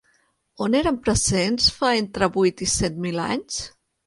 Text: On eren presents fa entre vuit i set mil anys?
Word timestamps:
On 0.67 0.77
eren 0.79 0.97
presents 1.07 1.67
fa 1.75 1.93
entre 1.99 2.31
vuit 2.39 2.65
i 2.69 2.71
set 2.79 2.99
mil 3.05 3.23
anys? 3.27 3.63